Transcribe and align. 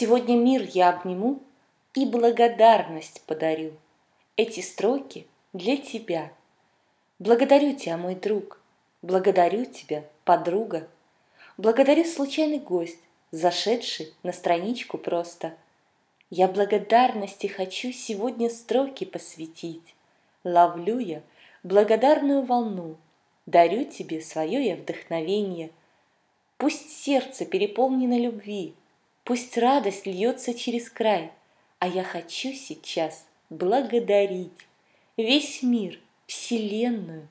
Сегодня 0.00 0.36
мир 0.36 0.62
я 0.74 0.90
обниму 0.90 1.42
и 1.92 2.06
благодарность 2.06 3.20
подарю. 3.22 3.72
Эти 4.36 4.60
строки 4.60 5.26
для 5.52 5.76
тебя. 5.76 6.30
Благодарю 7.18 7.74
тебя, 7.74 7.96
мой 7.96 8.14
друг, 8.14 8.60
благодарю 9.02 9.64
тебя, 9.64 10.04
подруга. 10.24 10.86
Благодарю 11.56 12.04
случайный 12.04 12.60
гость, 12.60 13.00
зашедший 13.32 14.14
на 14.22 14.32
страничку 14.32 14.98
просто. 14.98 15.56
Я 16.30 16.46
благодарности 16.46 17.48
хочу 17.48 17.90
сегодня 17.90 18.50
строки 18.50 19.02
посвятить. 19.02 19.96
Ловлю 20.44 21.00
я 21.00 21.22
благодарную 21.64 22.42
волну, 22.42 22.94
дарю 23.46 23.84
тебе 23.84 24.20
свое 24.20 24.64
я 24.64 24.76
вдохновение. 24.76 25.70
Пусть 26.56 26.88
сердце 26.88 27.44
переполнено 27.44 28.16
любви, 28.16 28.74
пусть 29.28 29.58
радость 29.58 30.06
льется 30.06 30.54
через 30.54 30.88
край, 30.88 31.30
а 31.80 31.86
я 31.86 32.02
хочу 32.02 32.54
сейчас 32.54 33.26
благодарить 33.50 34.54
весь 35.18 35.62
мир, 35.62 36.00
вселенную, 36.26 37.28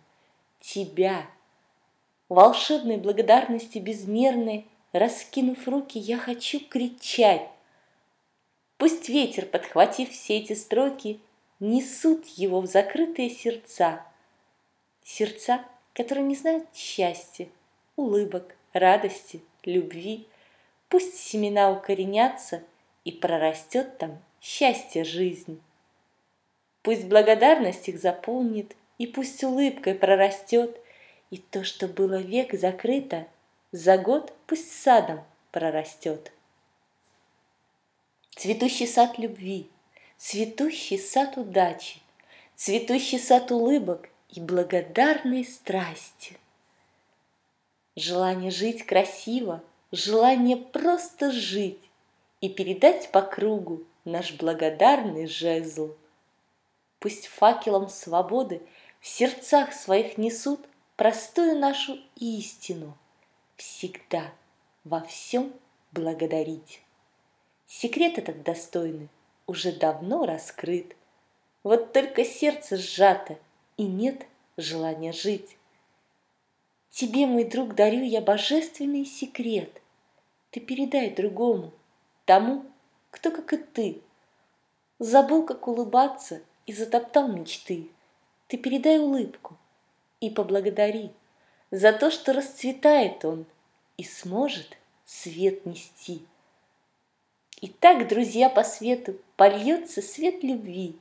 тебя. 0.62 1.26
Волшебной 2.30 2.98
благодарности 2.98 3.80
безмерной, 3.80 4.68
раскинув 4.92 5.68
руки, 5.68 5.98
я 5.98 6.20
хочу 6.20 6.60
кричать. 6.60 7.50
Пусть 8.78 9.10
ветер, 9.10 9.48
подхватив 9.48 10.12
все 10.12 10.38
эти 10.38 10.54
строки, 10.54 11.20
несут 11.60 12.28
его 12.28 12.62
в 12.62 12.68
закрытые 12.68 13.32
сердца. 13.32 14.06
Сердца, 15.04 15.66
которые 15.94 16.28
не 16.28 16.36
знают 16.36 16.68
счастья, 16.76 17.50
улыбок, 17.96 18.56
радости, 18.74 19.42
любви. 19.64 20.28
Пусть 20.90 21.18
семена 21.18 21.72
укоренятся 21.72 22.64
и 23.04 23.12
прорастет 23.12 23.98
там 23.98 24.22
счастье 24.42 25.04
жизнь. 25.04 25.62
Пусть 26.82 27.06
благодарность 27.06 27.90
их 27.90 28.00
заполнит, 28.00 28.76
и 28.98 29.06
пусть 29.08 29.44
улыбкой 29.44 29.94
прорастет, 29.96 30.80
и 31.30 31.38
то, 31.38 31.64
что 31.64 31.88
было 31.88 32.20
век 32.20 32.54
закрыто, 32.54 33.28
за 33.72 33.98
год 33.98 34.34
пусть 34.48 34.72
садом 34.72 35.24
прорастет. 35.52 36.32
Цветущий 38.36 38.88
сад 38.88 39.18
любви, 39.18 39.70
цветущий 40.16 40.98
сад 40.98 41.38
удачи, 41.38 42.00
цветущий 42.56 43.20
сад 43.20 43.52
улыбок 43.52 44.10
и 44.30 44.40
благодарной 44.40 45.44
страсти. 45.44 46.38
Желание 47.96 48.52
жить 48.52 48.86
красиво, 48.86 49.64
желание 49.98 50.58
просто 50.58 51.32
жить 51.32 51.90
и 52.42 52.50
передать 52.50 53.12
по 53.12 53.22
кругу 53.22 53.84
наш 54.06 54.34
благодарный 54.34 55.28
жезл– 55.28 55.96
Пусть 57.00 57.28
факелом 57.28 57.90
свободы 57.90 58.62
в 59.00 59.08
сердцах 59.08 59.74
своих 59.74 60.18
несут 60.18 60.60
Простую 60.96 61.60
нашу 61.60 62.00
истину 62.16 62.98
Всегда 63.56 64.34
во 64.84 65.02
всем 65.02 65.54
благодарить. 65.92 66.82
Секрет 67.68 68.18
этот 68.18 68.44
достойный 68.44 69.10
уже 69.46 69.72
давно 69.72 70.26
раскрыт, 70.26 70.96
Вот 71.64 71.94
только 71.94 72.24
сердце 72.24 72.78
сжато 72.78 73.38
и 73.78 73.84
нет 73.84 74.26
желания 74.58 75.12
жить. 75.12 75.58
Тебе, 76.90 77.26
мой 77.26 77.44
друг, 77.44 77.76
дарю 77.76 78.04
я 78.04 78.22
божественный 78.22 79.06
секрет. 79.06 79.82
Ты 80.52 80.60
передай 80.60 81.10
другому, 81.10 81.72
тому, 82.26 82.66
кто, 83.12 83.32
как 83.32 83.54
и 83.54 83.58
ты, 83.58 84.02
Забыл, 85.00 85.46
как 85.46 85.68
улыбаться— 85.68 86.42
и 86.68 86.74
затоптал 86.74 87.30
мечты. 87.30 87.88
Ты 88.48 88.58
передай 88.58 89.00
улыбку 89.00 89.58
и 90.20 90.30
поблагодари 90.30 91.12
за 91.72 91.94
то, 91.94 92.12
что 92.12 92.34
расцветает 92.34 93.26
он 93.26 93.46
и 93.98 94.04
сможет 94.04 94.78
свет 95.06 95.66
нести. 95.66 96.22
И 97.62 97.70
так, 97.70 98.08
друзья, 98.08 98.50
по 98.50 98.64
свету 98.64 99.16
польется 99.36 100.02
свет 100.02 100.44
любви, 100.44 100.96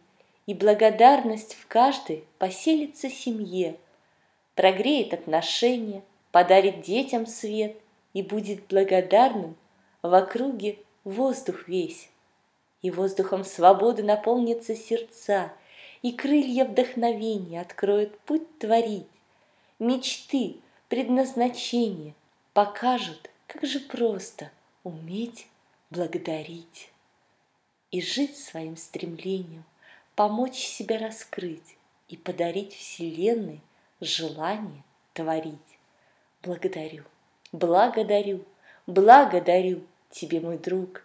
и 0.46 0.54
благодарность 0.54 1.54
в 1.54 1.66
каждой 1.66 2.24
поселится 2.38 3.10
семье, 3.10 3.76
прогреет 4.54 5.12
отношения, 5.12 6.02
подарит 6.30 6.80
детям 6.80 7.26
свет 7.26 7.76
и 8.16 8.22
будет 8.22 8.68
благодарным 8.68 9.56
в 10.00 10.14
округе 10.14 10.78
воздух 11.04 11.68
весь 11.68 12.08
и 12.80 12.90
воздухом 12.90 13.44
свободы 13.44 14.02
наполнятся 14.02 14.74
сердца, 14.74 15.52
и 16.00 16.12
крылья 16.12 16.64
вдохновения 16.64 17.60
откроют 17.60 18.18
путь 18.20 18.58
творить. 18.58 19.04
Мечты, 19.78 20.56
предназначение 20.88 22.14
покажут, 22.54 23.30
как 23.46 23.66
же 23.66 23.80
просто 23.80 24.50
уметь 24.82 25.46
благодарить. 25.90 26.90
И 27.90 28.00
жить 28.00 28.38
своим 28.38 28.78
стремлением, 28.78 29.64
помочь 30.14 30.56
себя 30.56 30.98
раскрыть 30.98 31.76
и 32.08 32.16
подарить 32.16 32.72
Вселенной 32.72 33.60
желание 34.00 34.84
творить. 35.12 35.58
Благодарю, 36.42 37.04
благодарю, 37.56 38.44
благодарю 38.86 39.82
тебе, 40.10 40.40
мой 40.40 40.58
друг, 40.58 41.02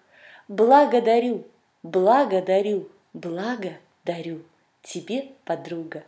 благодарю 0.48 1.46
Благодарю, 1.84 2.88
благодарю 3.14 4.46
тебе, 4.84 5.32
подруга. 5.46 6.04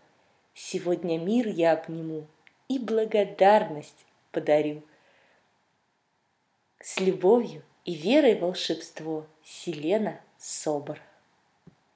Сегодня 0.53 1.17
мир 1.17 1.47
я 1.47 1.71
обниму 1.71 2.27
и 2.67 2.77
благодарность 2.77 4.05
подарю. 4.31 4.83
С 6.79 6.99
любовью 6.99 7.63
и 7.85 7.95
верой 7.95 8.35
волшебство 8.35 9.25
Селена 9.43 10.21
Собор. 10.37 10.99